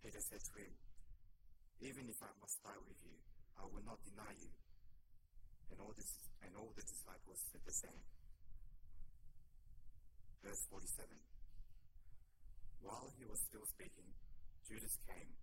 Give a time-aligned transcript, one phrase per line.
[0.00, 0.72] Peter said to him,
[1.84, 3.16] Even if I must die with you,
[3.60, 4.48] I will not deny you.
[5.68, 6.08] And all, this,
[6.40, 8.02] and all the disciples said the same.
[10.40, 11.04] Verse 47
[12.80, 14.08] While he was still speaking,
[14.64, 15.36] Judas came,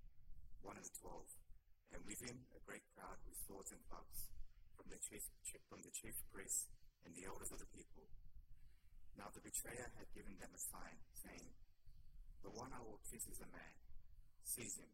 [0.66, 1.30] one of the twelve,
[1.94, 4.26] and with him a great crowd with swords and clubs
[4.74, 5.22] from the chief,
[5.70, 6.66] from the chief priests
[7.06, 8.10] and the elders of the people.
[9.14, 11.46] Now the betrayer had given them a sign, saying,
[12.42, 13.87] The one I will kiss is a man.
[14.48, 14.88] Seize him.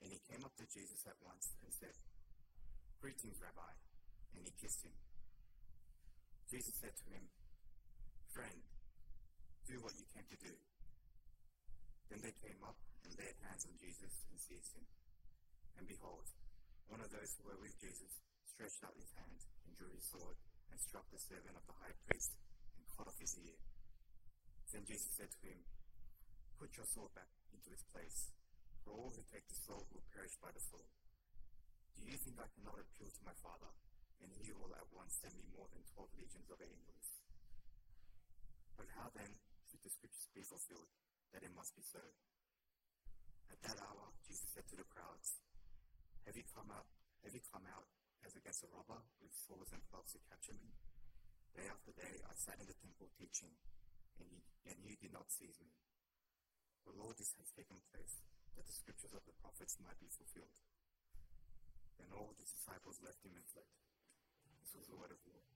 [0.00, 1.92] And he came up to Jesus at once and said,
[3.04, 3.72] Greetings, Rabbi.
[4.36, 4.96] And he kissed him.
[6.48, 7.28] Jesus said to him,
[8.32, 8.60] Friend,
[9.68, 10.54] do what you came to do.
[12.08, 14.86] Then they came up and laid hands on Jesus and seized him.
[15.76, 16.24] And behold,
[16.88, 20.38] one of those who were with Jesus stretched out his hand and drew his sword
[20.70, 22.32] and struck the servant of the high priest
[22.78, 23.58] and cut off his ear.
[24.72, 25.60] Then Jesus said to him,
[26.56, 28.32] Put your sword back into its place,
[28.86, 30.86] for all who take the sword will perish by the sword.
[31.98, 33.74] Do you think I cannot appeal to my Father,
[34.22, 37.18] and he will at once send me more than twelve legions of angels?
[38.78, 40.86] But how then should the scriptures be fulfilled
[41.34, 41.98] that it must be so?
[43.50, 45.42] At that hour, Jesus said to the crowds,
[46.30, 46.86] Have you come out?
[47.26, 47.90] Have you come out
[48.22, 50.70] as against a robber with swords and clubs to capture me?
[51.58, 53.50] Day after day, I sat in the temple teaching,
[54.22, 54.38] and you,
[54.70, 55.74] and you did not seize me.
[56.86, 58.22] The Lord, this has taken place,
[58.56, 60.56] that the scriptures of the prophets might be fulfilled.
[62.00, 63.68] Then all the disciples left him and fled.
[64.64, 65.52] This was the word of the Lord.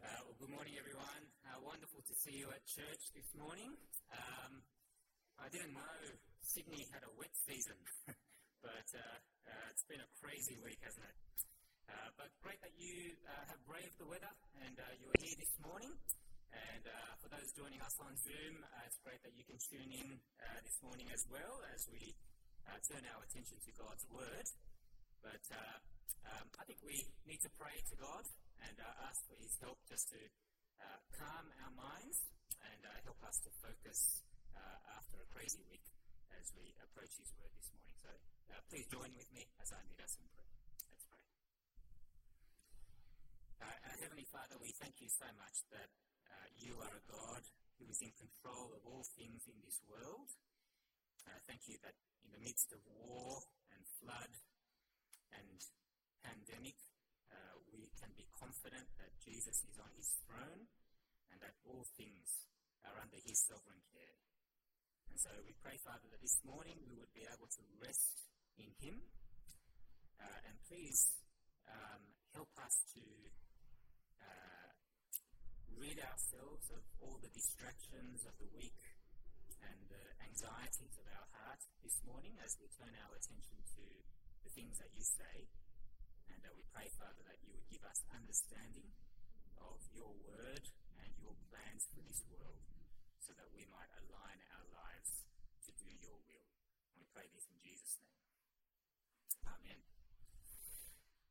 [0.00, 1.24] Uh, well, good morning, everyone.
[1.44, 3.76] Uh, wonderful to see you at church this morning.
[4.08, 4.64] Um,
[5.36, 6.00] I didn't know
[6.40, 7.76] Sydney had a wet season,
[8.64, 9.16] but uh,
[9.52, 11.16] uh, it's been a crazy week, hasn't it?
[11.92, 14.29] Uh, but great that you uh, have braved the weather
[15.10, 15.90] you're here this morning.
[16.54, 20.22] And uh, for those joining us on Zoom, it's great that you can tune in
[20.62, 22.14] this morning as well as we
[22.86, 24.46] turn our attention to God's Word.
[25.18, 28.22] But um, I think we need to pray to God
[28.62, 28.76] and
[29.10, 30.20] ask for His help just to
[31.18, 32.18] calm our minds
[32.70, 34.22] and help us to focus
[34.54, 35.86] uh, after a crazy week
[36.38, 37.96] as we approach His Word this morning.
[37.98, 38.10] So
[38.54, 40.54] uh, please join with me as I lead us in prayer.
[40.86, 41.18] Let's pray.
[43.60, 43.68] Uh,
[44.00, 45.92] Heavenly Father, we thank you so much that
[46.32, 47.44] uh, you are a God
[47.76, 50.32] who is in control of all things in this world.
[51.28, 51.92] Uh, thank you that
[52.24, 53.44] in the midst of war
[53.76, 54.32] and flood
[55.36, 55.60] and
[56.24, 56.80] pandemic,
[57.28, 60.64] uh, we can be confident that Jesus is on his throne
[61.28, 62.48] and that all things
[62.88, 64.16] are under his sovereign care.
[65.12, 68.24] And so we pray, Father, that this morning we would be able to rest
[68.56, 69.04] in Him.
[70.16, 71.12] Uh, and please
[71.66, 72.00] um,
[72.32, 73.02] help us to
[75.80, 78.84] rid ourselves of all the distractions of the week
[79.64, 83.84] and the anxieties of our heart this morning as we turn our attention to
[84.44, 85.48] the things that you say.
[86.28, 88.92] And uh, we pray, Father, that you would give us understanding
[89.56, 90.68] of your word
[91.00, 92.60] and your plans for this world
[93.24, 95.24] so that we might align our lives
[95.64, 96.48] to do your will.
[96.92, 98.20] And we pray this in Jesus' name.
[99.48, 99.80] Amen.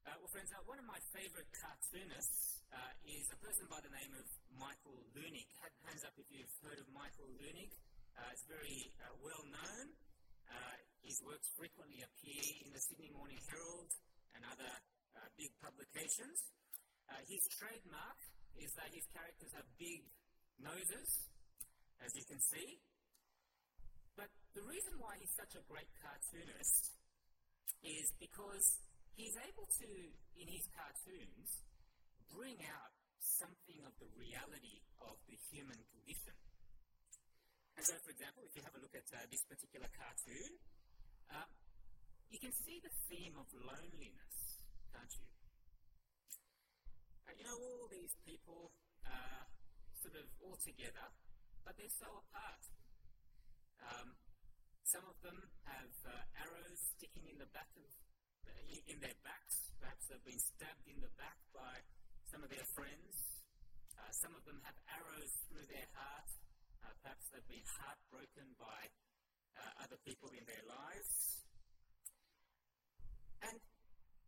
[0.09, 3.93] Uh, well, friends, uh, one of my favourite cartoonists uh, is a person by the
[3.93, 4.25] name of
[4.57, 5.49] Michael Leunig.
[5.85, 7.73] Hands up if you've heard of Michael Leunig.
[8.17, 9.85] Uh, it's very uh, well known.
[10.49, 13.91] Uh, his works frequently appear in the Sydney Morning Herald
[14.33, 14.71] and other
[15.37, 16.51] big publications.
[17.27, 18.19] his trademark
[18.59, 20.03] is that his characters have big
[20.59, 21.09] noses,
[22.03, 22.79] as you can see.
[24.19, 26.99] But the reason why he's such a great cartoonist
[27.83, 28.67] is because
[29.15, 29.89] he's able to,
[30.35, 31.63] in his cartoons,
[32.35, 36.35] bring out something of the reality of the human condition.
[37.75, 40.51] And so, for example, if you have a look at uh, this particular cartoon,
[41.31, 41.47] uh,
[42.27, 44.35] you can see the theme of loneliness,
[44.91, 45.27] can't you?
[47.23, 48.75] Uh, you know, all these people
[49.07, 49.47] are
[50.03, 51.07] sort of all together,
[51.63, 52.63] but they're so apart.
[53.79, 54.11] Um,
[54.83, 55.39] some of them
[55.69, 57.87] have uh, arrows sticking in the back of
[58.89, 59.69] in their backs.
[59.77, 61.81] Perhaps they've been stabbed in the back by
[62.29, 63.13] some of their friends.
[64.09, 66.29] Some of them have arrows through their heart.
[66.81, 68.81] Uh, perhaps they've been heartbroken by
[69.53, 71.45] uh, other people in their lives.
[73.45, 73.61] And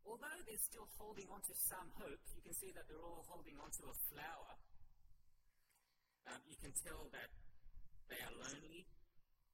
[0.06, 3.58] although they're still holding on to some hope, you can see that they're all holding
[3.58, 4.54] on to a flower.
[6.30, 7.34] Um, you can tell that
[8.06, 8.86] they are lonely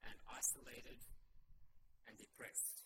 [0.04, 1.00] and isolated
[2.04, 2.84] and depressed.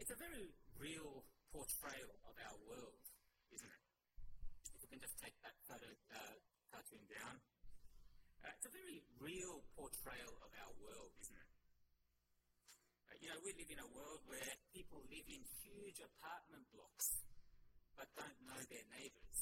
[0.00, 3.04] It's a very real portrayal of our world,
[3.52, 3.85] isn't it?
[4.96, 6.36] Can just take that photo, uh,
[6.72, 7.36] cartoon down.
[8.40, 11.50] Uh, it's a very real portrayal of our world, isn't it?
[13.04, 17.12] Uh, you know, we live in a world where people live in huge apartment blocks
[17.92, 19.40] but don't know their neighbours.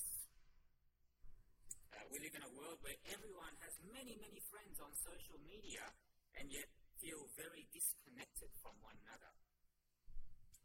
[1.94, 5.86] Uh, we live in a world where everyone has many, many friends on social media
[6.34, 6.66] and yet
[6.98, 9.30] feel very disconnected from one another.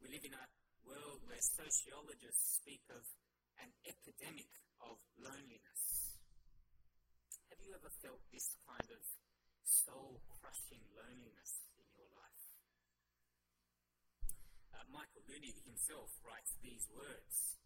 [0.02, 0.46] We live in a
[0.82, 3.06] world where sociologists speak of
[3.60, 6.16] an epidemic of loneliness.
[7.52, 9.02] Have you ever felt this kind of
[9.68, 12.46] soul crushing loneliness in your life?
[14.72, 17.60] Uh, Michael Leunig himself writes these words.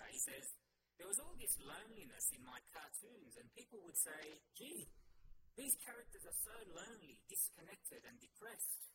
[0.00, 0.56] Uh, he says,
[0.96, 4.88] There was all this loneliness in my cartoons, and people would say, Gee,
[5.60, 8.88] these characters are so lonely, disconnected, and depressed.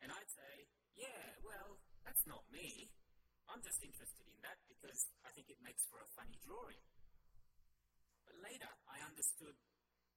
[0.00, 0.52] And I'd say,
[0.96, 1.76] Yeah, well,
[2.08, 2.88] that's not me.
[3.50, 6.82] I'm just interested in that because I think it makes for a funny drawing.
[8.26, 9.56] But later, I understood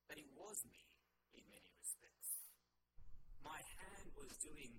[0.09, 0.85] that it was me
[1.33, 2.31] in many respects.
[3.41, 4.77] My hand was doing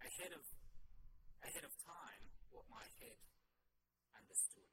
[0.00, 0.44] ahead of,
[1.44, 3.18] ahead of time what my head
[4.16, 4.72] understood.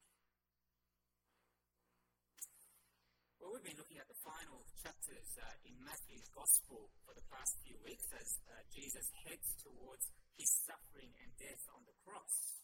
[3.41, 7.57] Well, we've been looking at the final chapters uh, in Matthew's Gospel for the past
[7.65, 10.05] few weeks as uh, Jesus heads towards
[10.37, 12.60] his suffering and death on the cross.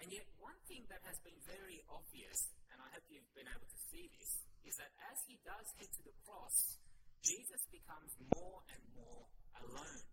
[0.00, 3.68] And yet, one thing that has been very obvious, and I hope you've been able
[3.68, 4.32] to see this,
[4.64, 6.78] is that as he does head to the cross,
[7.22, 9.24] Jesus becomes more and more
[9.62, 10.04] alone.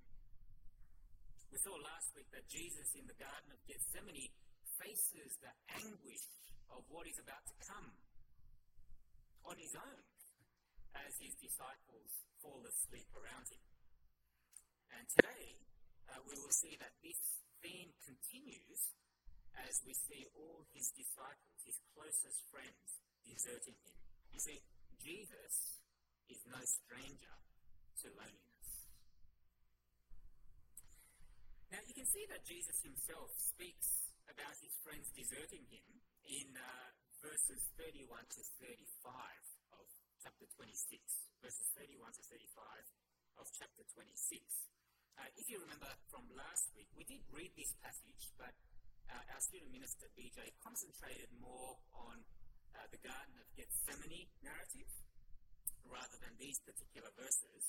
[1.50, 4.30] We saw last week that Jesus in the Garden of Gethsemane
[4.78, 6.26] faces the anguish
[6.70, 7.90] of what is about to come
[9.50, 10.04] on his own
[10.94, 13.64] as his disciples fall asleep around him.
[14.94, 15.58] And today,
[16.14, 17.18] uh, we will see that this
[17.66, 18.82] theme continues
[19.86, 23.98] we see all his disciples, his closest friends, deserting him.
[24.34, 24.60] You see,
[25.00, 25.80] Jesus
[26.30, 27.36] is no stranger
[28.04, 28.70] to loneliness.
[31.70, 35.90] Now, you can see that Jesus himself speaks about his friends deserting him
[36.26, 36.90] in uh,
[37.22, 39.14] verses 31 to 35
[39.78, 39.86] of
[40.22, 41.02] chapter 26.
[41.40, 44.42] Verses 31 to 35 of chapter 26.
[45.20, 48.56] Uh, if you remember from last week, we did read this passage, but
[49.10, 52.22] uh, our student minister BJ concentrated more on
[52.78, 54.90] uh, the Garden of Gethsemane narrative
[55.90, 57.64] rather than these particular verses.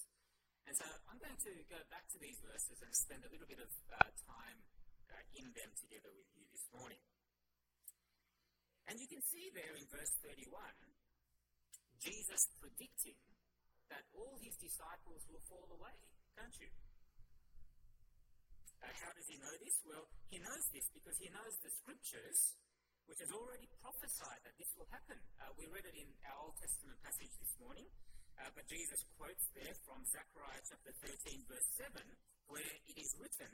[0.69, 3.59] And so I'm going to go back to these verses and spend a little bit
[3.59, 4.59] of uh, time
[5.09, 7.01] uh, in them together with you this morning.
[8.87, 10.51] And you can see there in verse 31,
[12.03, 13.19] Jesus predicting
[13.89, 15.97] that all his disciples will fall away,
[16.37, 16.71] can't you?
[18.81, 19.77] How does he know this?
[19.85, 22.57] Well, he knows this because he knows the scriptures,
[23.05, 25.21] which has already prophesied that this will happen.
[25.37, 27.85] Uh, we read it in our Old Testament passage this morning,
[28.41, 32.01] uh, but Jesus quotes there from Zechariah chapter 13, verse 7,
[32.49, 33.53] where it is written,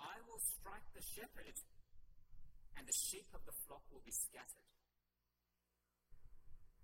[0.00, 1.56] I will strike the shepherd,
[2.80, 4.68] and the sheep of the flock will be scattered.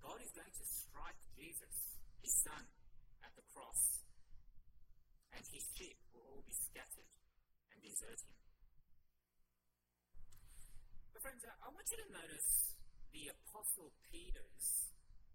[0.04, 1.76] God is going to strike Jesus,
[2.21, 2.69] his son,
[3.25, 4.04] at the cross,
[5.33, 7.09] and his sheep will all be scattered
[7.76, 8.33] and desert him.
[11.12, 12.49] But, friends, I want you to notice
[13.12, 14.68] the Apostle Peter's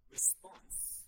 [0.10, 1.05] response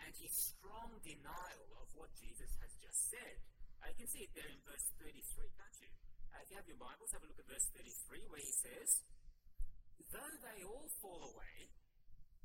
[0.00, 3.36] and his strong denial of what Jesus has just said.
[3.84, 5.20] Uh, you can see it there in verse 33,
[5.60, 5.92] can't you?
[6.32, 8.88] Uh, if you have your Bibles, have a look at verse 33 where he says,
[10.12, 11.56] Though they all fall away,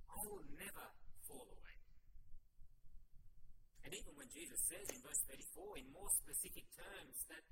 [0.07, 0.88] I will never
[1.27, 1.75] fall away.
[3.88, 7.43] And even when Jesus says in verse 34, in more specific terms, that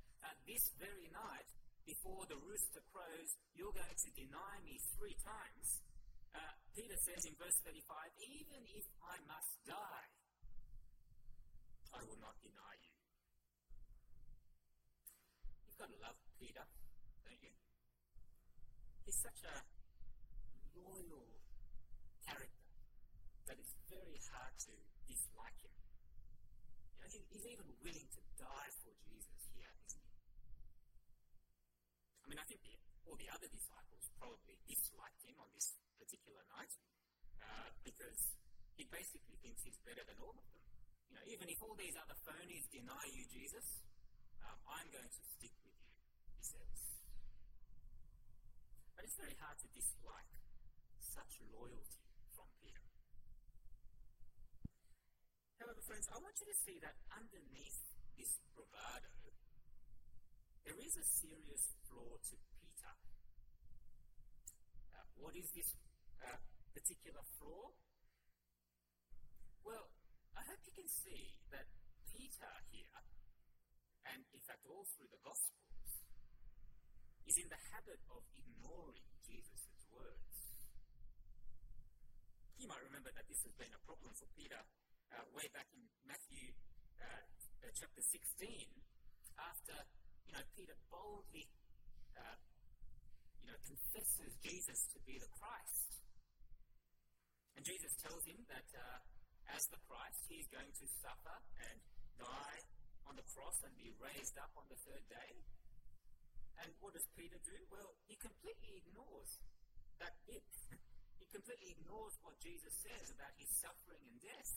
[0.47, 1.49] this very night,
[1.85, 5.85] before the rooster crows, you're going to deny me three times,
[6.33, 7.81] uh, Peter says in verse 35,
[8.19, 10.05] even if I must die,
[11.95, 12.91] I will not deny you.
[15.69, 16.65] You've got to love Peter,
[17.23, 17.53] don't you?
[19.07, 19.55] He's such a
[20.75, 21.23] loyal
[22.27, 22.67] character
[23.47, 24.73] that it's very hard to
[25.07, 25.75] dislike him.
[26.91, 30.15] You know, he, he's even willing to die for Jesus here, isn't he?
[32.25, 32.73] I mean, I think the,
[33.05, 36.73] all the other disciples probably disliked him on this particular night.
[37.41, 38.19] uh, because
[38.75, 40.63] he basically thinks he's better than all of them.
[41.09, 43.85] You know, even if all these other phonies deny you, Jesus,
[44.43, 45.93] um, I'm going to stick with you,
[46.35, 46.79] he says.
[48.97, 50.31] But it's very hard to dislike
[50.99, 52.03] such loyalty
[52.35, 52.83] from Peter.
[55.61, 57.79] However, friends, I want you to see that underneath
[58.19, 59.13] this bravado,
[60.65, 62.93] there is a serious flaw to Peter.
[64.97, 65.69] Uh, what is this
[66.25, 66.41] uh,
[66.73, 67.69] particular flaw?
[69.61, 69.93] Well,
[70.33, 71.69] I hope you can see that
[72.09, 72.97] Peter here,
[74.09, 76.01] and in fact all through the Gospels,
[77.29, 80.37] is in the habit of ignoring Jesus' words.
[82.57, 84.65] You might remember that this has been a problem for Peter
[85.13, 86.57] uh, way back in Matthew
[86.97, 88.65] uh, uh chapter 16,
[89.37, 89.77] after
[90.25, 91.47] you know Peter boldly
[92.17, 92.37] uh,
[93.41, 96.01] you know confesses Jesus to be the Christ,
[97.55, 98.99] and Jesus tells him that uh,
[99.53, 101.37] as the Christ, he is going to suffer
[101.69, 101.77] and
[102.17, 102.61] die
[103.05, 105.31] on the cross and be raised up on the third day.
[106.63, 107.57] And what does Peter do?
[107.69, 109.37] Well, he completely ignores
[110.01, 110.47] that bit.
[111.21, 114.53] he completely ignores what Jesus says about his suffering and death.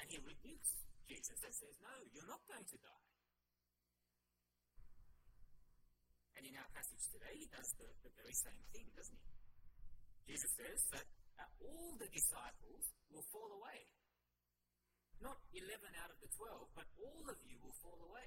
[0.00, 0.72] And he rebukes
[1.04, 3.09] Jesus and says, No, you're not going to die.
[6.40, 10.32] And in our passage today, he does the, the very same thing, doesn't he?
[10.32, 11.04] Jesus says that
[11.36, 13.84] uh, all the disciples will fall away.
[15.20, 15.68] Not 11
[16.00, 18.24] out of the 12, but all of you will fall away.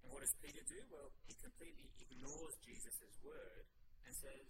[0.00, 0.80] And what does Peter do?
[0.88, 3.68] Well, he completely ignores Jesus' word
[4.08, 4.48] and says,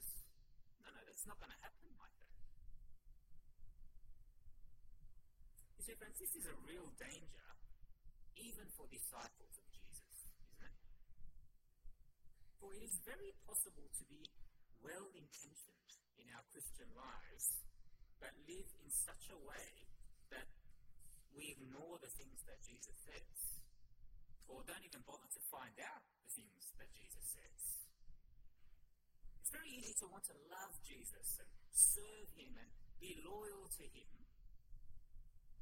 [0.78, 2.38] no, no, that's not going to happen like that.
[5.74, 7.50] You see, friends, this is a real danger,
[8.38, 10.78] even for disciples of Jesus, isn't it?
[12.62, 14.22] For it is very possible to be
[14.86, 15.90] well intentioned
[16.22, 17.58] in our Christian lives,
[18.22, 19.70] but live in such a way
[20.30, 20.46] that
[21.34, 23.58] we ignore the things that Jesus says,
[24.46, 27.62] or don't even bother to find out the things that Jesus says.
[29.42, 32.70] It's very easy to want to love Jesus and serve him and
[33.02, 34.06] be loyal to him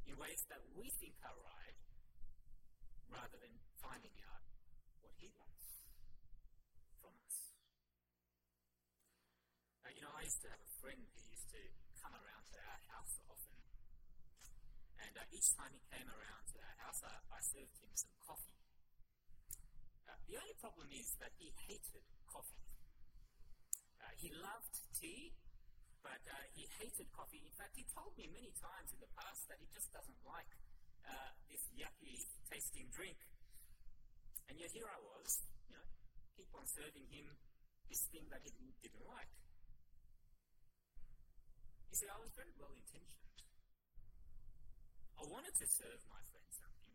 [0.05, 1.81] in ways that we think are right,
[3.09, 4.45] rather than finding out
[5.01, 5.87] what he wants
[6.99, 7.37] from us.
[9.87, 11.61] Uh, you know, I used to have a friend who used to
[12.01, 13.61] come around to our house often.
[14.97, 18.17] And uh, each time he came around to our house, I, I served him some
[18.25, 18.57] coffee.
[20.09, 22.65] Uh, the only problem is that he hated coffee.
[24.01, 25.37] Uh, he loved tea,
[26.01, 27.45] but uh, he hated coffee.
[27.45, 30.49] In fact, he told me many times in the past that he just doesn't like
[31.05, 33.21] uh, this yucky tasting drink.
[34.49, 35.85] And yet here I was, you know,
[36.41, 37.37] keep on serving him
[37.93, 39.29] this thing that he didn't like.
[41.91, 43.35] You see, I was very well intentioned.
[45.19, 46.95] I wanted to serve my friend something.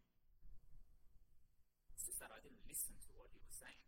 [1.94, 3.84] It's just that I didn't listen to what he was saying.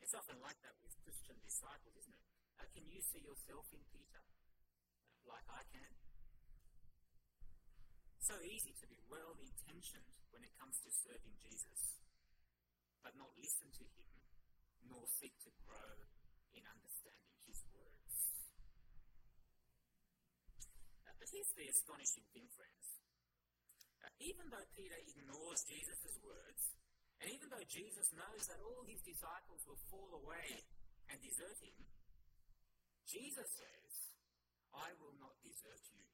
[0.00, 2.24] It's often like that with Christian disciples, isn't it?
[2.56, 4.24] Uh, can you see yourself in Peter?
[5.28, 5.92] Like I can?
[8.24, 12.00] So easy to be well intentioned when it comes to serving Jesus,
[13.04, 14.08] but not listen to him,
[14.88, 15.92] nor seek to grow
[16.56, 18.16] in understanding his words.
[21.03, 22.86] But here's the astonishing thing, friends.
[24.02, 26.62] Uh, even though Peter ignores Jesus' words,
[27.22, 30.48] and even though Jesus knows that all his disciples will fall away
[31.08, 31.78] and desert him,
[33.08, 33.92] Jesus says,
[34.74, 36.04] I will not desert you.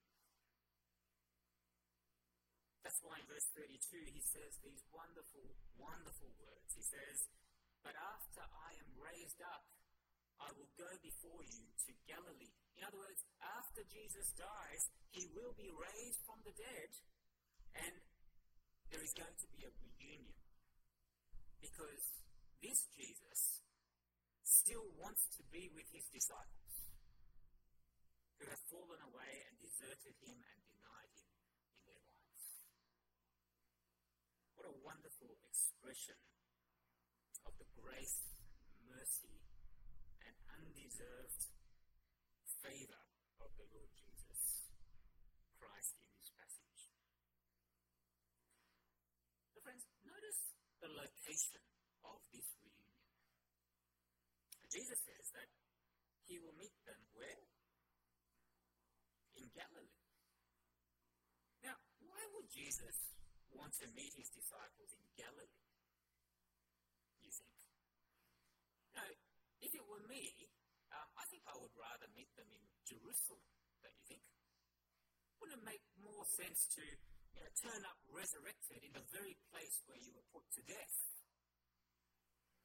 [2.85, 6.71] That's why in verse 32 he says these wonderful, wonderful words.
[6.75, 7.29] He says,
[7.85, 9.65] But after I am raised up,
[10.41, 12.57] I will go before you to Galilee.
[12.81, 14.83] In other words, after Jesus dies,
[15.13, 16.91] he will be raised from the dead,
[17.77, 17.95] and
[18.89, 20.37] there is going to be a reunion.
[21.61, 22.25] Because
[22.65, 23.61] this Jesus
[24.45, 26.75] still wants to be with his disciples
[28.41, 31.33] who have fallen away and deserted him and denied him
[31.69, 32.45] in their lives.
[34.57, 36.17] What a wonderful expression
[37.45, 38.25] of the grace,
[38.89, 39.40] mercy,
[40.81, 41.45] undeserved
[42.65, 43.05] favor
[43.45, 44.73] of the Lord Jesus
[45.61, 46.89] Christ in this passage.
[49.53, 51.61] So, friends, notice the location
[52.01, 52.97] of this reunion.
[54.73, 55.53] Jesus says that
[56.25, 57.45] he will meet them where?
[59.37, 60.01] In Galilee.
[61.61, 61.77] Now,
[62.09, 62.97] why would Jesus
[63.53, 65.61] want to meet his disciples in Galilee?
[67.21, 67.69] You think?
[68.97, 69.05] No,
[69.61, 70.49] if it were me,
[71.31, 73.47] think I would rather meet them in Jerusalem,
[73.87, 74.27] don't you think?
[75.39, 79.79] Wouldn't it make more sense to you know, turn up resurrected in the very place
[79.87, 80.99] where you were put to death?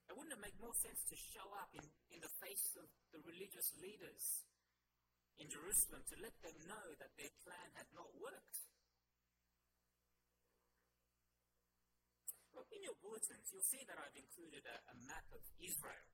[0.10, 3.22] And wouldn't it make more sense to show up in, in the face of the
[3.22, 4.26] religious leaders
[5.38, 8.58] in Jerusalem to let them know that their plan had not worked?
[12.54, 16.06] Well, in your bulletins, you'll see that I've included a, a map of Israel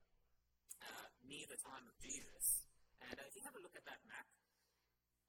[0.82, 2.66] uh, near the time of Jesus.
[3.02, 4.26] And uh, if you have a look at that map,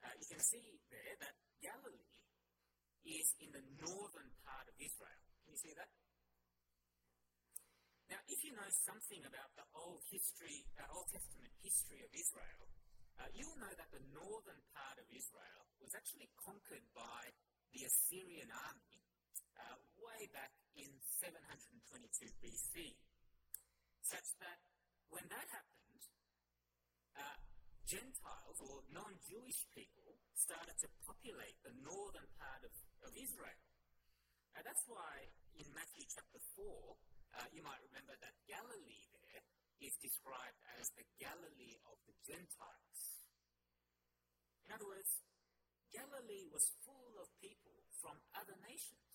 [0.04, 2.12] uh, you can see there that Galilee
[3.06, 5.22] is in the northern part of Israel.
[5.44, 5.92] Can you see that?
[8.12, 12.64] Now, if you know something about the Old history, uh, Old Testament history of Israel,
[13.18, 17.32] uh, you'll know that the northern part of Israel was actually conquered by
[17.74, 19.02] the Assyrian army
[19.58, 20.90] uh, way back in
[21.22, 22.98] 722 BC,
[24.06, 24.60] such that
[25.14, 26.02] when that happened,
[27.14, 27.38] uh,
[27.86, 32.74] Gentiles or non-Jewish people started to populate the northern part of,
[33.06, 33.62] of Israel.
[34.58, 35.30] Uh, that's why
[35.62, 39.42] in Matthew chapter 4, uh, you might remember that Galilee there
[39.86, 43.02] is described as the Galilee of the Gentiles.
[44.66, 45.22] In other words,
[45.94, 49.14] Galilee was full of people from other nations.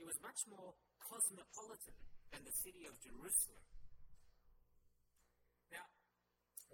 [0.00, 0.72] It was much more
[1.04, 2.00] cosmopolitan
[2.32, 3.73] than the city of Jerusalem.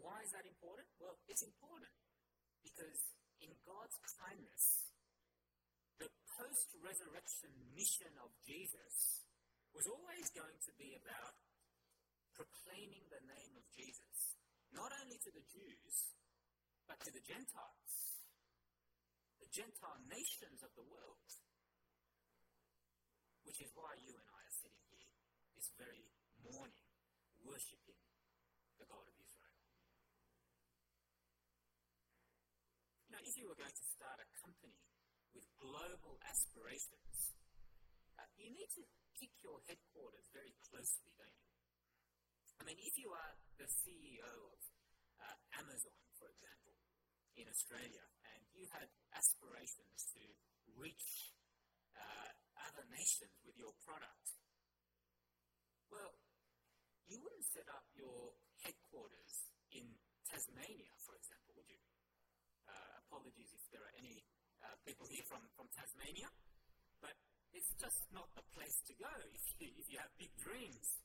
[0.01, 0.89] Why is that important?
[0.97, 1.93] Well, it's important
[2.65, 3.01] because
[3.45, 4.65] in God's kindness,
[6.01, 6.09] the
[6.41, 9.29] post resurrection mission of Jesus
[9.77, 11.37] was always going to be about
[12.33, 14.41] proclaiming the name of Jesus,
[14.73, 16.17] not only to the Jews,
[16.89, 17.93] but to the Gentiles,
[19.45, 21.29] the Gentile nations of the world.
[23.45, 25.11] Which is why you and I are sitting here
[25.59, 26.07] this very
[26.41, 26.87] morning
[27.43, 27.99] worshipping
[28.79, 29.10] the God
[33.21, 34.81] of if you were going to start a company
[35.37, 37.37] with global aspirations,
[38.17, 41.49] uh, you need to pick your headquarters very closely, don't you?
[42.57, 44.61] I mean, if you are the CEO of
[45.21, 46.81] uh, Amazon, for example,
[47.37, 50.23] in Australia, and you had aspirations to
[50.81, 51.37] reach
[51.93, 52.33] uh,
[52.73, 54.33] other nations with your product,
[55.93, 56.17] well,
[57.05, 58.33] you wouldn't set up your
[58.65, 59.85] headquarters in
[60.25, 61.40] Tasmania, for example?
[63.11, 64.23] Apologies if there are any
[64.63, 66.31] uh, people here from, from Tasmania,
[67.03, 67.11] but
[67.51, 71.03] it's just not the place to go if you, if you have big dreams.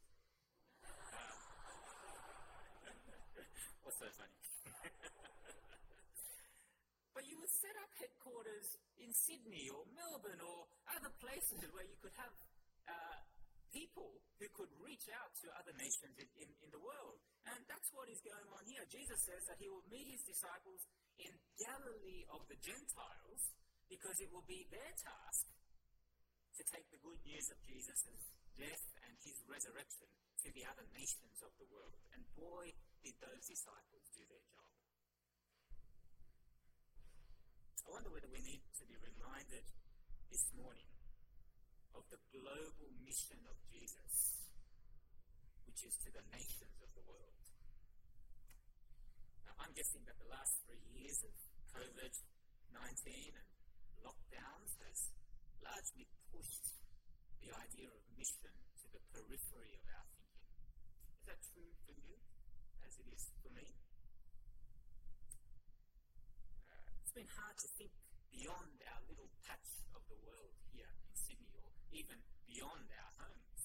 [3.82, 4.38] What's so funny?
[7.18, 11.98] but you would set up headquarters in Sydney or Melbourne or other places where you
[12.06, 12.38] could have
[12.86, 13.18] uh,
[13.74, 17.18] people who could reach out to other nations in, in, in, the world.
[17.50, 18.86] And that's what is going on here.
[18.94, 20.86] Jesus says that he will meet his disciples
[21.20, 23.42] in Galilee of the Gentiles
[23.88, 25.46] because it will be their task
[26.58, 30.08] to take the good news of Jesus' death and his resurrection
[30.44, 32.00] to the other nations of the world.
[32.16, 32.72] And boy,
[33.06, 34.74] did those disciples do their job.
[37.86, 39.62] I wonder whether we need to be reminded
[40.34, 40.90] this morning
[41.94, 44.42] of the global mission of Jesus,
[45.70, 47.45] which is to the nations of the world.
[49.60, 51.34] I'm guessing that the last three years of
[51.72, 52.14] COVID
[52.76, 53.50] 19 and
[54.04, 55.12] lockdowns has
[55.64, 56.76] largely pushed
[57.40, 58.52] the idea of mission
[58.84, 60.52] to the periphery of our thinking.
[61.16, 62.20] Is that true for you,
[62.84, 63.64] as it is for me?
[66.68, 67.96] Uh, it's been hard to think
[68.36, 73.64] beyond our little patch of the world here in Sydney or even beyond our homes.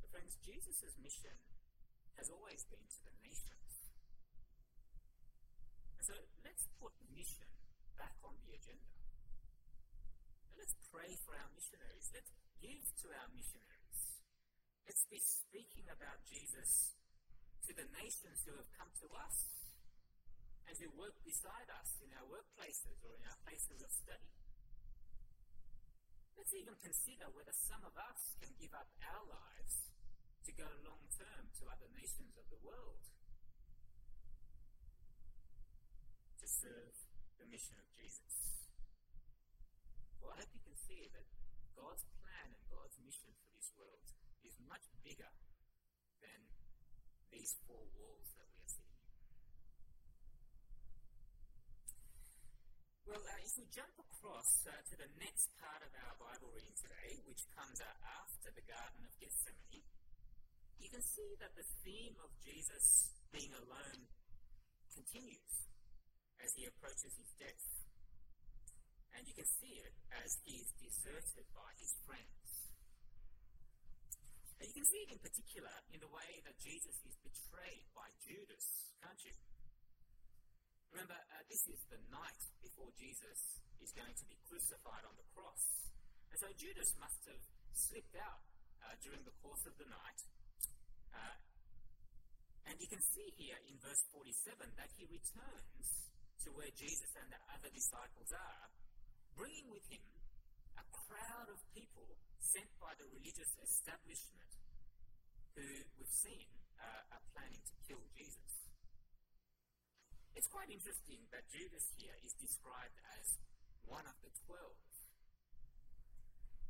[0.00, 1.36] But, friends, Jesus' mission
[2.16, 3.57] has always been to the nations.
[6.08, 7.44] So let's put mission
[8.00, 8.96] back on the agenda.
[10.56, 12.08] Let's pray for our missionaries.
[12.16, 12.32] Let's
[12.64, 14.00] give to our missionaries.
[14.88, 16.96] Let's be speaking about Jesus
[17.68, 19.36] to the nations who have come to us
[20.64, 24.32] and who work beside us in our workplaces or in our places of study.
[26.40, 29.92] Let's even consider whether some of us can give up our lives
[30.48, 33.04] to go long term to other nations of the world
[36.48, 36.96] serve
[37.36, 38.64] the mission of Jesus.
[40.16, 41.28] Well, I hope you can see that
[41.76, 44.08] God's plan and God's mission for this world
[44.40, 45.28] is much bigger
[46.24, 46.40] than
[47.28, 49.12] these four walls that we are sitting in.
[53.04, 56.76] Well, uh, if we jump across uh, to the next part of our Bible reading
[56.80, 57.92] today, which comes uh,
[58.24, 59.84] after the Garden of Gethsemane,
[60.80, 64.08] you can see that the theme of Jesus being alone
[64.96, 65.67] continues
[66.42, 67.64] as he approaches his death.
[69.14, 72.46] And you can see it as he is deserted by his friends.
[74.58, 78.10] And you can see it in particular in the way that Jesus is betrayed by
[78.22, 79.34] Judas, can't you?
[80.90, 83.38] Remember, uh, this is the night before Jesus
[83.78, 85.62] is going to be crucified on the cross.
[86.30, 88.42] And so Judas must have slipped out
[88.82, 90.20] uh, during the course of the night.
[91.14, 91.36] Uh,
[92.66, 96.07] and you can see here in verse 47 that he returns
[96.48, 98.66] to where Jesus and the other disciples are,
[99.36, 100.00] bringing with him
[100.80, 102.08] a crowd of people
[102.40, 104.48] sent by the religious establishment
[105.52, 105.68] who
[106.00, 106.48] we've seen
[106.80, 108.52] uh, are planning to kill Jesus.
[110.32, 113.26] It's quite interesting that Judas here is described as
[113.84, 114.80] one of the twelve.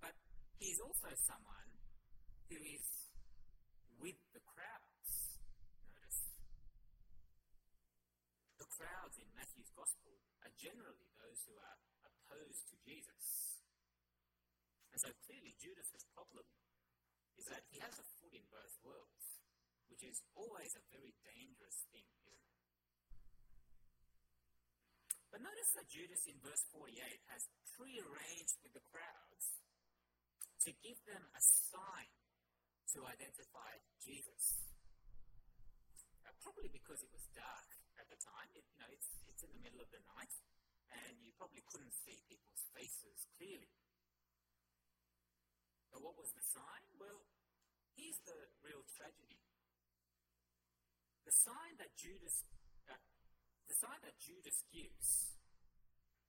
[0.02, 0.16] But
[0.58, 1.70] he's also someone
[2.50, 2.86] who is
[4.02, 5.10] with the crowds.
[5.92, 6.22] Notice.
[8.58, 13.58] The crowds in Matthew's Gospel are generally those who are opposed to Jesus.
[14.94, 16.46] And so clearly Judas's problem
[17.34, 19.42] is that he has a foot in both worlds,
[19.90, 22.46] which is always a very dangerous thing, here.
[25.34, 26.94] but notice that Judas in verse 48
[27.34, 27.42] has
[27.74, 29.58] prearranged with the crowds
[30.66, 32.10] to give them a sign
[32.94, 34.70] to identify Jesus.
[36.38, 37.77] Probably because it was dark
[38.09, 38.49] at the time.
[38.57, 40.33] It, you know, it's, it's in the middle of the night,
[41.05, 43.68] and you probably couldn't see people's faces clearly.
[45.92, 46.85] But what was the sign?
[46.97, 47.21] Well,
[48.01, 49.44] here's the real tragedy.
[51.29, 52.49] The sign that Judas
[53.68, 55.37] the sign that Judas gives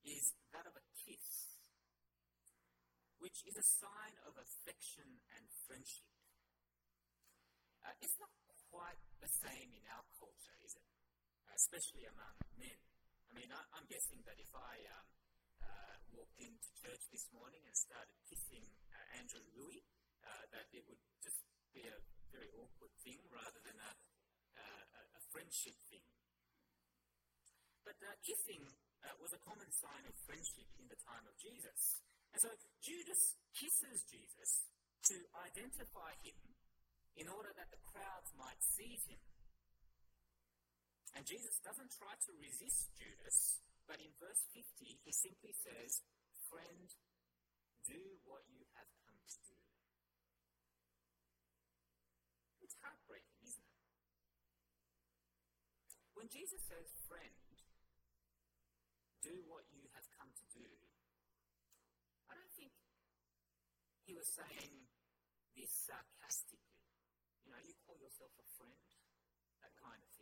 [0.03, 1.55] is that of a kiss,
[3.23, 5.07] which is a sign of affection
[5.39, 6.11] and friendship.
[7.79, 8.27] Uh, it's not
[8.67, 10.58] quite the same in our culture?
[10.58, 10.58] Uh,
[11.59, 12.79] especially among men.
[13.27, 15.07] I mean, I, am guessing that if I um,
[15.59, 18.63] uh, walked into church this morning and started kissing
[18.95, 19.83] uh, Andrew Louis,
[20.23, 21.43] uh, that it would just
[21.75, 21.99] be a
[22.31, 23.91] very awkward thing rather than a,
[24.55, 26.05] uh, a friendship thing.
[27.83, 28.63] But uh, kissing
[29.03, 31.99] uh, was a common sign of friendship in the time of Jesus.
[32.31, 34.51] And so Judas kisses Jesus
[35.11, 36.39] to identify him
[37.19, 39.19] in order that the crowds might seize him.
[41.15, 46.03] And Jesus doesn't try to resist Judas, but in verse 50, he simply says,
[46.49, 46.87] Friend,
[47.85, 49.57] do what you have come to do.
[52.61, 53.79] It's heartbreaking, isn't it?
[56.13, 57.49] When Jesus says, Friend,
[59.21, 60.67] do what you have come to do.
[62.27, 62.71] I don't think
[64.09, 64.89] he was saying
[65.55, 66.81] this sarcastically.
[67.45, 68.89] You know, you call yourself a friend,
[69.61, 70.18] that kind of thing.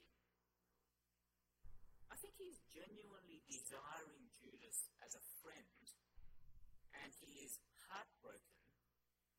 [2.17, 5.85] I think he's genuinely desiring Judas as a friend,
[6.97, 7.61] and he is
[7.93, 8.57] heartbroken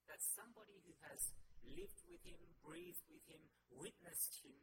[0.06, 1.34] that somebody who has
[1.66, 3.42] lived with him, breathed with him,
[3.74, 4.54] witnessed him,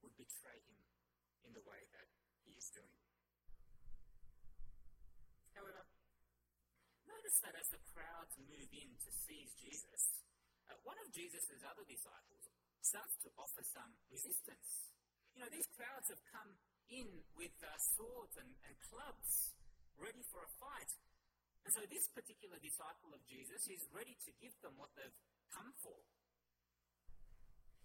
[0.00, 0.80] would betray him
[1.44, 2.08] in the way that
[2.48, 2.96] he is doing.
[5.52, 5.84] However,
[7.04, 10.24] notice that as the crowds move in to seize Jesus,
[10.72, 12.48] uh, one of Jesus' other disciples
[12.80, 14.88] starts to offer some resistance.
[15.36, 16.56] You know, these crowds have come
[16.90, 19.56] in with uh, swords and, and clubs,
[20.00, 20.92] ready for a fight.
[21.64, 25.20] And so this particular disciple of Jesus is ready to give them what they've
[25.52, 26.00] come for.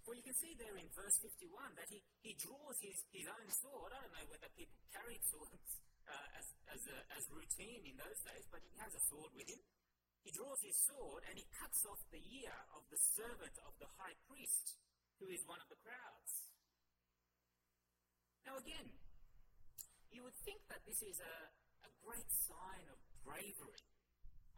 [0.04, 3.48] Well, you can see there in verse 51 that he, he draws his, his own
[3.48, 3.96] sword.
[3.96, 5.80] I don't know whether people carried swords
[6.12, 9.48] uh, as, as, a, as routine in those days, but he has a sword with
[9.48, 9.64] him.
[10.28, 13.92] He draws his sword and he cuts off the ear of the servant of the
[14.00, 14.80] high priest,
[15.20, 16.43] who is one of the crowds.
[18.44, 18.88] Now, again,
[20.12, 21.36] you would think that this is a,
[21.88, 23.84] a great sign of bravery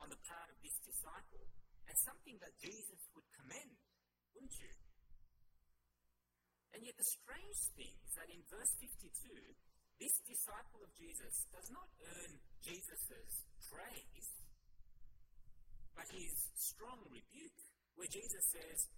[0.01, 1.45] on the part of this disciple
[1.85, 3.77] and something that Jesus would commend,
[4.33, 4.73] wouldn't you?
[6.73, 9.31] And yet, the strange thing is that in verse 52,
[9.95, 14.29] this disciple of Jesus does not earn Jesus' praise,
[15.95, 17.59] but his strong rebuke,
[17.95, 18.91] where Jesus says,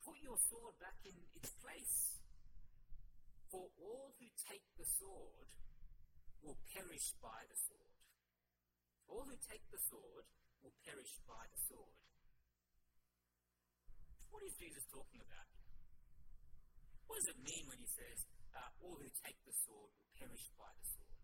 [0.00, 2.11] Put your sword back in its place.
[3.52, 5.48] For all who take the sword
[6.40, 7.92] will perish by the sword.
[9.12, 10.24] All who take the sword
[10.64, 12.00] will perish by the sword.
[14.32, 15.52] What is Jesus talking about?
[17.04, 18.24] What does it mean when he says,
[18.56, 21.16] uh, all who take the sword will perish by the sword.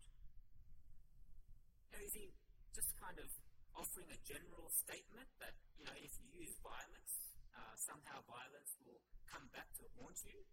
[1.93, 2.29] Now, is he
[2.77, 3.29] just kind of
[3.73, 7.13] offering a general statement that, you know, if you use violence,
[7.57, 10.45] uh, somehow violence will come back to haunt you,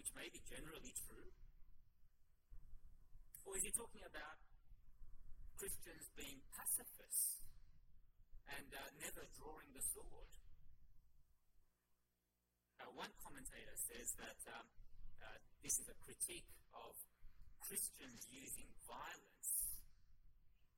[0.00, 1.28] which may be generally true?
[3.44, 4.40] Or is he talking about
[5.60, 7.44] Christians being pacifists
[8.48, 10.32] and uh, never drawing the sword?
[12.80, 14.64] Uh, one commentator says that um,
[15.20, 16.96] uh, this is a critique of
[17.60, 19.52] Christians using violence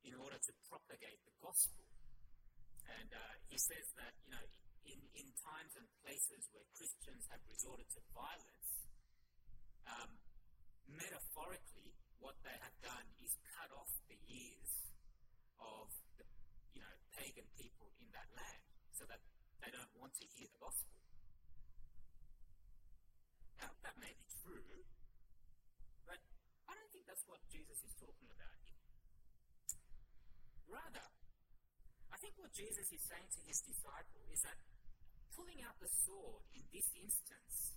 [0.03, 1.87] in order to propagate the gospel.
[2.91, 4.47] And uh, he says that, you know,
[4.83, 8.62] in, in times and places where Christians have resorted to violence,
[9.89, 10.11] um,
[10.87, 14.73] metaphorically, what they have done is cut off the ears
[15.59, 16.25] of the,
[16.75, 18.63] you know, pagan people in that land
[18.95, 19.19] so that
[19.63, 20.95] they don't want to hear the gospel.
[23.59, 24.87] Now, that may be true,
[26.07, 26.19] but
[26.71, 28.83] I don't think that's what Jesus is talking about here.
[30.71, 31.07] Rather,
[32.11, 34.59] I think what Jesus is saying to his disciple is that
[35.35, 37.75] pulling out the sword in this instance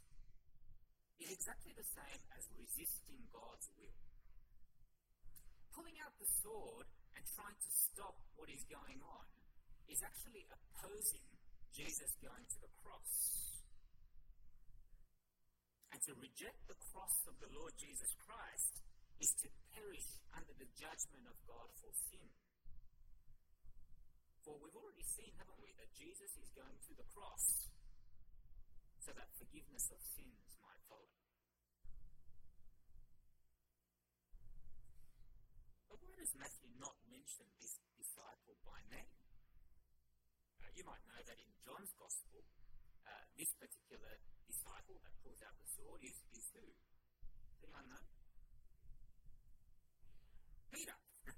[1.19, 3.99] is exactly the same as resisting God's will.
[5.71, 9.25] Pulling out the sword and trying to stop what is going on
[9.87, 11.23] is actually opposing
[11.71, 13.11] Jesus going to the cross.
[15.91, 18.83] And to reject the cross of the Lord Jesus Christ
[19.19, 22.27] is to perish under the judgment of God for sin.
[24.43, 27.71] For we've already seen, haven't we, that Jesus is going to the cross
[29.01, 30.44] so that forgiveness of sins
[35.95, 39.15] But why does Matthew not mention this disciple by name?
[40.59, 42.43] Uh, you might know that in John's Gospel,
[43.07, 46.67] uh, this particular disciple that pulls out the sword is, is who?
[46.67, 48.03] Does anyone know?
[50.75, 50.99] Peter.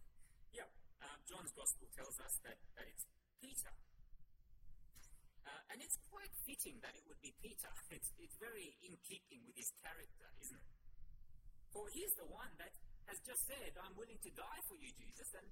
[0.58, 0.66] yeah,
[1.06, 3.06] uh, John's Gospel tells us that, that it's
[3.38, 3.78] Peter.
[5.46, 7.70] Uh, and it's quite fitting that it would be Peter.
[7.94, 10.74] It's, it's very in keeping with his character, isn't it?
[11.70, 12.74] For he's the one that
[13.08, 15.32] has just said, I'm willing to die for you, Jesus.
[15.36, 15.48] And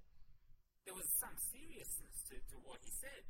[0.83, 3.23] there was some seriousness to, to what he said.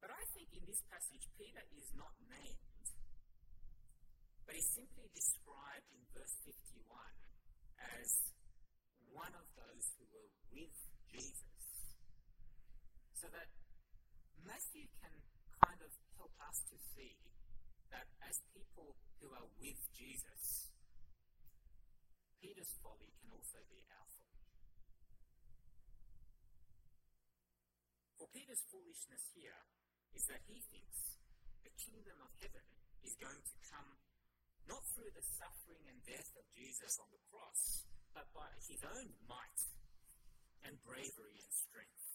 [0.00, 2.84] But I think in this passage, Peter is not named,
[4.44, 6.84] but he's simply described in verse 51
[7.96, 8.08] as
[9.08, 10.76] one of those who were with
[11.08, 11.64] Jesus.
[13.16, 13.48] So that
[14.44, 15.14] Matthew can
[15.64, 17.16] kind of help us to see
[17.88, 20.63] that as people who are with Jesus,
[22.54, 24.46] Peter's folly can also be our folly.
[28.14, 29.58] For Peter's foolishness here
[30.14, 31.18] is that he thinks
[31.66, 32.62] the kingdom of heaven
[33.02, 33.98] is going to come
[34.70, 39.10] not through the suffering and death of Jesus on the cross, but by his own
[39.26, 39.60] might
[40.62, 42.06] and bravery and strength.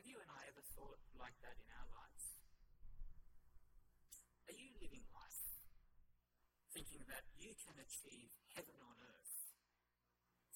[0.00, 2.24] Have you and I ever thought like that in our lives?
[4.48, 5.52] Are you living life
[6.72, 9.36] thinking that you can achieve heaven on earth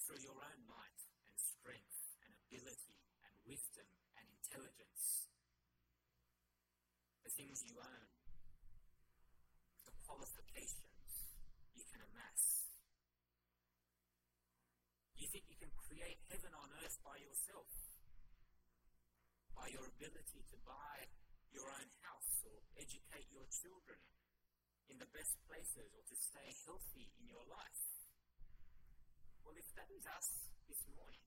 [0.01, 3.85] through your own might and strength and ability and wisdom
[4.17, 5.29] and intelligence?
[7.21, 8.09] The things you own,
[9.85, 11.05] the qualifications
[11.77, 12.65] you can amass.
[15.21, 17.69] You think you can create heaven on earth by yourself?
[19.53, 21.05] By your ability to buy
[21.53, 24.01] your own house or educate your children
[24.87, 27.83] in the best places or to stay healthy in your life?
[29.43, 31.23] Well, if that is us this morning,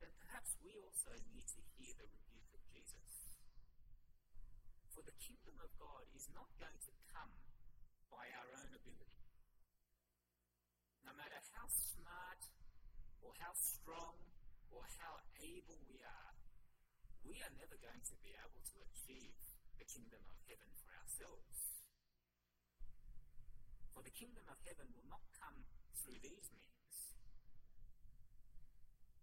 [0.00, 3.40] then perhaps we also need to hear the rebuke of Jesus.
[4.92, 7.32] For the kingdom of God is not going to come
[8.12, 9.24] by our own ability.
[11.04, 12.42] No matter how smart
[13.24, 14.16] or how strong
[14.68, 16.32] or how able we are,
[17.24, 19.36] we are never going to be able to achieve
[19.78, 21.69] the kingdom of heaven for ourselves.
[23.94, 25.66] For the kingdom of heaven will not come
[26.00, 26.94] through these means,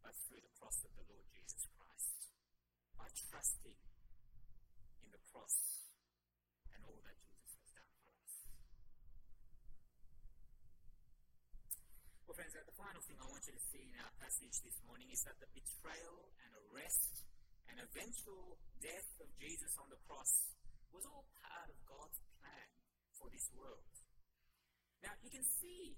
[0.03, 2.29] but through the cross of the Lord Jesus Christ,
[2.99, 3.79] by trusting
[5.01, 5.87] in the cross
[6.75, 8.33] and all that Jesus has done for us.
[12.29, 15.09] Well, friends, the final thing I want you to see in our passage this morning
[15.09, 17.25] is that the betrayal and arrest
[17.71, 20.53] and eventual death of Jesus on the cross
[20.93, 22.69] was all part of God's plan
[23.17, 23.96] for this world.
[25.03, 25.97] Now, you can see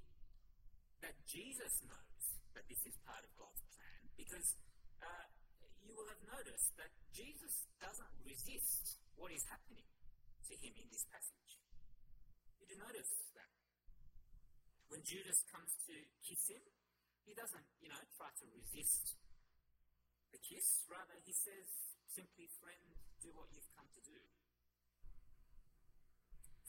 [1.02, 2.24] that Jesus knows
[2.56, 4.56] that this is part of God's plan because
[5.00, 5.26] uh,
[5.84, 9.88] you will have noticed that Jesus doesn't resist what is happening
[10.48, 11.52] to him in this passage.
[12.60, 13.52] Did you notice that?
[14.90, 15.94] When Judas comes to
[16.26, 16.66] kiss him,
[17.24, 19.14] he doesn't, you know, try to resist
[20.34, 20.82] the kiss.
[20.90, 21.70] Rather, he says
[22.10, 22.90] simply, Friend,
[23.22, 24.18] do what you've come to do.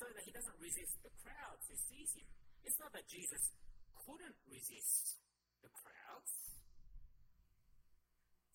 [0.00, 2.24] Further, he doesn't resist the crowds who sees him.
[2.64, 3.52] It's not that Jesus
[4.00, 5.20] couldn't resist
[5.60, 6.32] the crowds.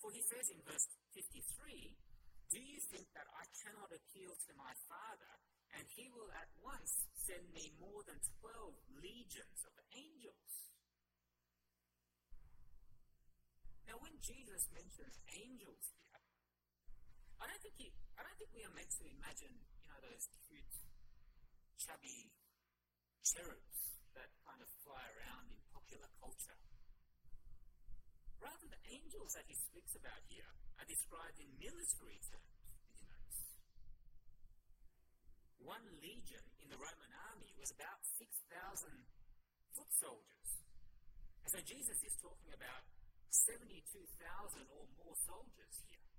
[0.01, 1.93] For he says in verse 53
[2.49, 5.33] Do you think that I cannot appeal to my Father,
[5.77, 10.53] and he will at once send me more than 12 legions of angels?
[13.85, 16.21] Now, when Jesus mentions angels here,
[17.37, 20.25] I don't think he, I don't think we are meant to imagine, you know, those
[20.49, 20.84] cute,
[21.85, 22.33] chubby
[23.21, 23.77] cherubs
[24.17, 26.57] that kind of fly around in popular culture.
[28.41, 30.49] Rather, the angels that he speaks about here
[30.81, 32.57] are described in military terms,
[32.89, 33.41] did you notice?
[35.61, 38.25] One legion in the Roman army was about 6,000
[39.77, 40.49] foot soldiers.
[41.45, 42.81] And so Jesus is talking about
[43.29, 43.93] 72,000
[44.73, 46.09] or more soldiers here.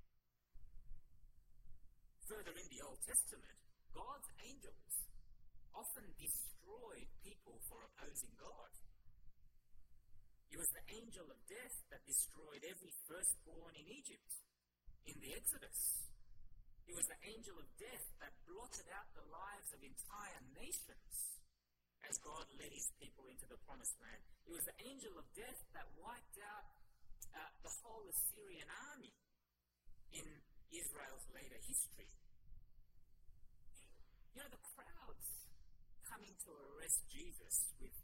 [2.31, 3.59] Further in the Old Testament,
[3.95, 5.06] God's angels
[5.77, 8.73] often destroyed people for opposing God.
[10.49, 14.33] It was the angel of death that destroyed every firstborn in Egypt
[15.05, 16.09] in the Exodus.
[16.89, 21.13] It was the angel of death that blotted out the lives of entire nations
[22.07, 24.23] as God led his people into the promised land.
[24.47, 26.67] It was the angel of death that wiped out
[27.35, 29.13] uh, the whole Assyrian army
[30.15, 30.27] in
[30.71, 32.09] Israel's later history.
[34.33, 34.63] You know, the
[36.07, 37.95] coming to arrest Jesus with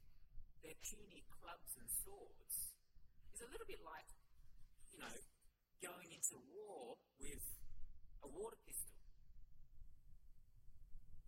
[0.67, 2.75] their puny clubs and swords
[3.31, 4.11] is a little bit like,
[4.91, 5.15] you know,
[5.79, 7.47] going into war with
[8.27, 8.99] a water pistol.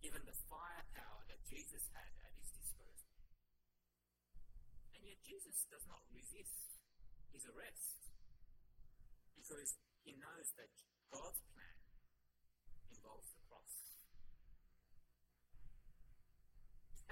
[0.03, 3.09] Given the firepower that Jesus had at his disposal.
[4.99, 6.75] And yet Jesus does not resist
[7.31, 8.11] his arrest
[9.39, 10.71] because he knows that
[11.11, 11.79] God's plan
[12.91, 13.73] involves the cross.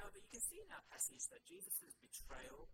[0.04, 2.68] However, you can see in our passage that Jesus' betrayal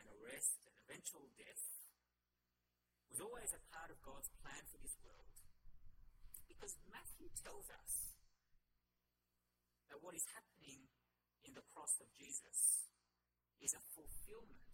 [0.00, 1.60] and arrest and eventual death
[3.12, 5.36] was always a part of God's plan for this world.
[6.48, 8.16] Because Matthew tells us
[9.92, 10.88] that what is happening
[11.44, 12.88] in the cross of Jesus
[13.60, 14.72] is a fulfillment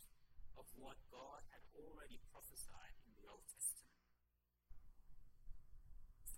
[0.55, 3.99] of what God had already prophesied in the Old Testament.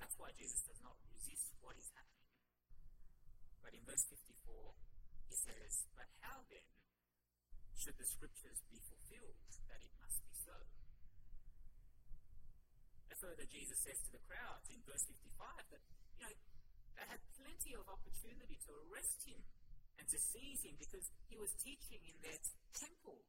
[0.01, 2.33] That's why Jesus does not resist what is happening.
[3.61, 4.89] But in verse 54,
[5.31, 6.67] he says, But how then
[7.79, 9.39] should the scriptures be fulfilled
[9.71, 10.59] that it must be so?
[13.07, 15.83] And further, Jesus says to the crowds in verse 55 that,
[16.19, 16.35] you know,
[16.99, 19.39] they had plenty of opportunity to arrest him
[20.03, 22.41] and to seize him because he was teaching in their
[22.75, 23.23] temple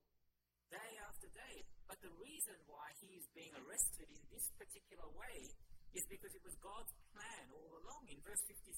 [0.74, 1.70] day after day.
[1.86, 5.54] But the reason why he is being arrested in this particular way
[5.94, 8.10] is because it was God's plan all along.
[8.10, 8.74] In verse 57,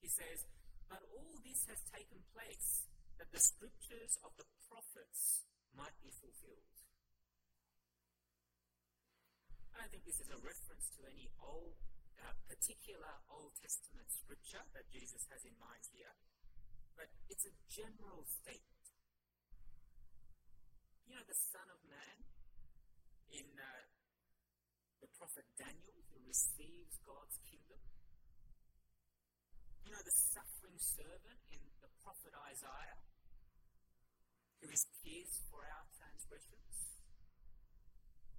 [0.00, 0.46] he says,
[0.88, 2.86] but all this has taken place
[3.18, 6.76] that the scriptures of the prophets might be fulfilled.
[9.76, 11.76] I don't think this is a reference to any old,
[12.16, 16.16] uh, particular Old Testament scripture that Jesus has in mind here,
[16.96, 18.84] but it's a general statement.
[21.04, 22.24] You know, the Son of Man
[23.28, 23.84] in uh,
[25.04, 27.78] the prophet Daniel, who receives God's kingdom,
[29.86, 32.98] you know, the suffering servant in the prophet Isaiah,
[34.58, 36.98] who is pierced for our transgressions.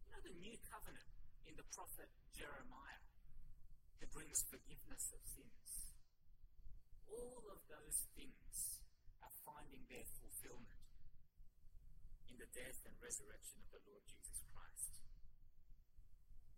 [0.03, 1.07] You know, the new covenant
[1.47, 2.99] in the prophet Jeremiah,
[4.03, 5.95] who brings forgiveness of sins.
[7.07, 8.83] All of those things
[9.23, 10.83] are finding their fulfillment
[12.27, 14.99] in the death and resurrection of the Lord Jesus Christ.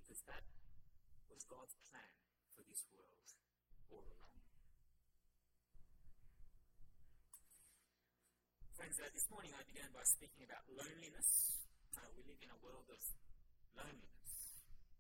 [0.02, 0.50] Because that
[1.30, 2.18] was God's plan
[2.58, 3.30] for this world
[3.94, 4.39] all along.
[8.80, 11.28] Friends, uh, this morning I began by speaking about loneliness.
[12.00, 13.02] Uh, we live in a world of
[13.76, 14.32] loneliness,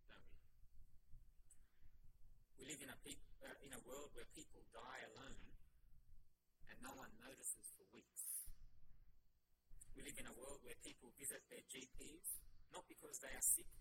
[0.03, 0.36] don't we?
[2.59, 5.55] We live in a, pe- uh, in a world where people die alone
[6.67, 8.51] and no one notices for weeks.
[9.95, 12.36] We live in a world where people visit their GPs
[12.75, 13.71] not because they are sick,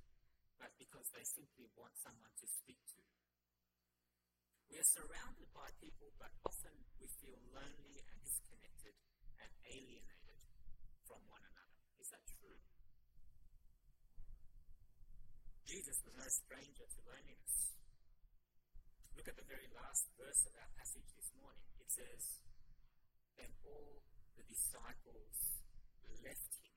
[0.62, 3.02] but because they simply want someone to speak to.
[4.70, 8.94] We are surrounded by people, but often we feel lonely and disconnected
[9.42, 10.38] and alienated
[11.06, 11.78] from one another.
[11.98, 12.58] Is that true?
[15.68, 17.76] Jesus was no stranger to loneliness.
[19.16, 21.66] Look at the very last verse of our passage this morning.
[21.82, 22.40] It says,
[23.36, 24.00] Then all
[24.38, 25.36] the disciples
[26.24, 26.76] left him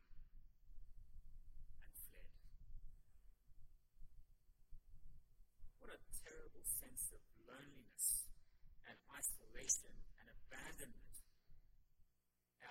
[1.82, 2.32] and fled.
[5.80, 8.28] What a terrible sense of loneliness
[8.90, 11.12] and isolation and abandonment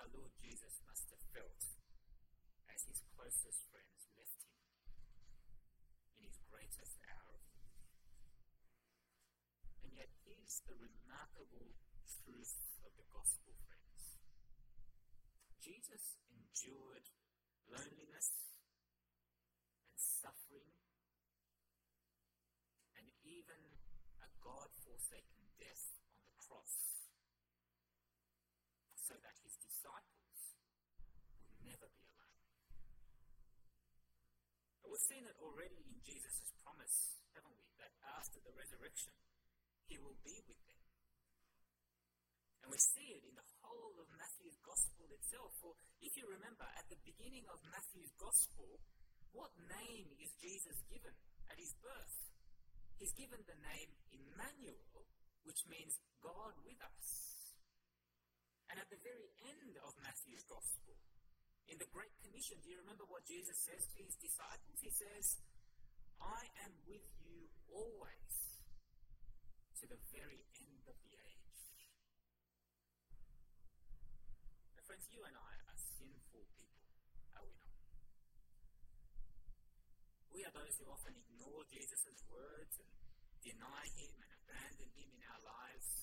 [0.11, 1.63] Lord Jesus must have felt
[2.71, 4.59] as his closest friends left him
[6.19, 7.87] in his greatest hour of need.
[9.83, 11.73] And yet, here's the remarkable
[12.23, 14.19] truth of the gospel, friends.
[15.63, 17.07] Jesus endured
[17.71, 18.35] loneliness
[19.87, 20.75] and suffering
[22.97, 23.61] and even
[24.21, 27.01] a God forsaken death on the cross
[28.93, 29.40] so that
[29.81, 30.37] disciples
[31.49, 32.37] would never be alone.
[34.85, 37.65] And we've seen it already in Jesus' promise, haven't we?
[37.81, 39.17] That after the resurrection,
[39.89, 40.81] he will be with them.
[42.61, 45.49] And we see it in the whole of Matthew's Gospel itself.
[45.57, 45.73] For
[46.05, 48.77] if you remember, at the beginning of Matthew's Gospel,
[49.33, 51.15] what name is Jesus given
[51.49, 52.17] at his birth?
[53.01, 55.09] He's given the name Emmanuel,
[55.41, 57.30] which means God with us.
[58.91, 60.99] The very end of Matthew's Gospel,
[61.71, 64.83] in the Great Commission, do you remember what Jesus says to his disciples?
[64.83, 65.39] He says,
[66.19, 68.35] I am with you always
[69.79, 71.63] to the very end of the age.
[74.75, 76.91] Now, friends, you and I are sinful people,
[77.39, 77.79] are we not?
[80.35, 82.91] We are those who often ignore Jesus' words and
[83.39, 86.00] deny him and abandon him in our lives.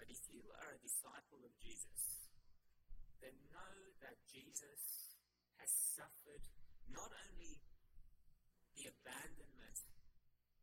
[0.00, 2.24] But if you are a disciple of Jesus,
[3.20, 5.12] then know that Jesus
[5.60, 6.40] has suffered
[6.88, 7.60] not only
[8.72, 9.76] the abandonment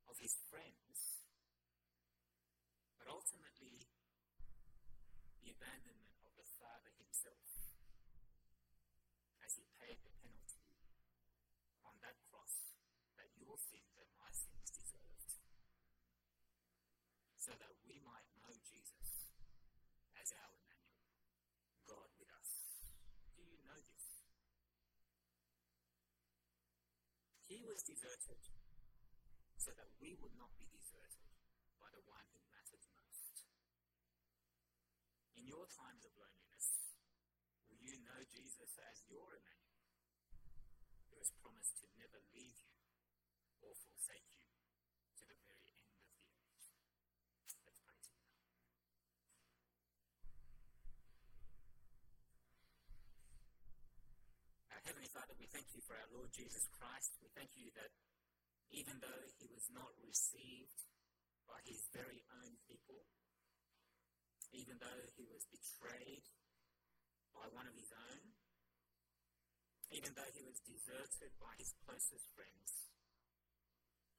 [0.09, 1.21] of his friends,
[2.97, 3.85] but ultimately
[5.45, 7.77] the abandonment of the Father himself
[9.45, 10.65] as he paid the penalty
[11.85, 12.73] on that cross
[13.21, 15.37] that your sins and my sins deserved,
[17.37, 19.29] so that we might know Jesus
[20.17, 21.13] as our Emmanuel,
[21.87, 22.51] God with us.
[23.37, 24.07] Do you know this?
[27.47, 28.41] He was deserted
[29.53, 31.29] so that we would not be deserted
[31.77, 33.45] by the one who matters most.
[35.37, 36.97] In your times of loneliness,
[37.69, 39.93] will you know Jesus as your Emmanuel,
[41.13, 42.81] who has promised to never leave you
[43.61, 44.49] or forsake you
[45.21, 46.73] to the very end of the age?
[47.45, 48.25] Let's pray together.
[54.73, 57.15] Our Heavenly Father, we thank you for our Lord Jesus Christ.
[57.23, 57.87] We thank you that
[58.67, 60.75] even though he was not received
[61.47, 63.07] by his very own people,
[64.51, 66.27] even though he was betrayed
[67.31, 68.35] by one of his own,
[69.95, 72.91] even though he was deserted by his closest friends,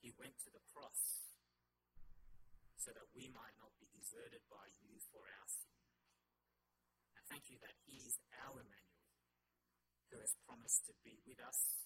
[0.01, 1.29] he went to the cross
[2.81, 5.77] so that we might not be deserted by you for our sin.
[7.21, 8.17] And thank you that he is
[8.49, 8.78] our Emmanuel,
[10.09, 11.85] who has promised to be with us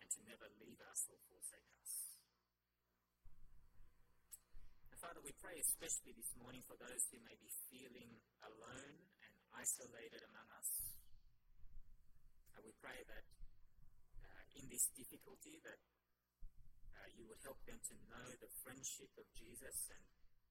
[0.00, 1.92] and to never leave us or forsake us.
[4.92, 9.32] And Father, we pray especially this morning for those who may be feeling alone and
[9.52, 10.70] isolated among us.
[12.56, 13.24] And we pray that
[14.24, 15.80] uh, in this difficulty that
[16.96, 20.04] uh, you would help them to know the friendship of Jesus and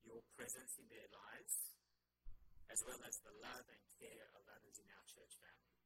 [0.05, 1.73] your presence in their lives,
[2.69, 5.78] as well as the love and care of others in our church family.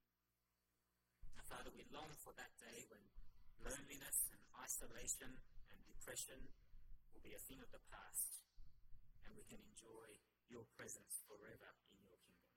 [1.50, 3.02] Father, we long for that day when
[3.62, 5.32] loneliness and isolation
[5.72, 6.38] and depression
[7.14, 8.42] will be a thing of the past,
[9.26, 10.10] and we can enjoy
[10.50, 12.54] your presence forever in your kingdom.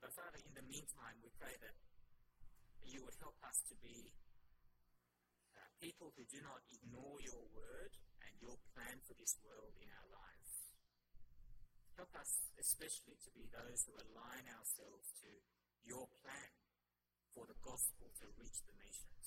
[0.00, 1.76] But Father, in the meantime, we pray that
[2.82, 4.10] you would help us to be
[5.54, 7.94] uh, people who do not ignore your word
[8.24, 10.52] and your plan for this world in our lives.
[12.00, 15.28] Help us especially to be those who align ourselves to
[15.84, 16.52] your plan
[17.32, 19.26] for the gospel to reach the nations.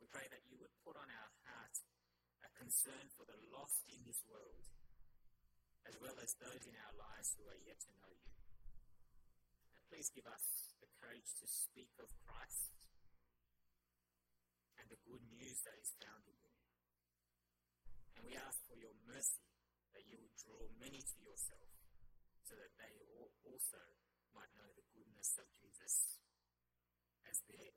[0.00, 1.76] We pray that you would put on our heart
[2.44, 4.68] a concern for the lost in this world,
[5.88, 8.32] as well as those in our lives who are yet to know you.
[9.76, 10.44] And please give us
[10.80, 12.72] the courage to speak of Christ
[14.76, 16.56] and the good news that is found in him.
[18.16, 19.44] And we ask for your mercy
[19.96, 21.72] that you would draw many to yourself
[22.44, 22.94] so that they
[23.48, 23.80] also
[24.36, 24.83] might know the
[25.40, 26.20] of Jesus.
[27.30, 27.72] As their